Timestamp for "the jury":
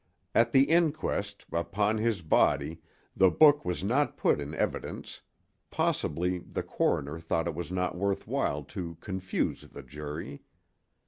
9.69-10.41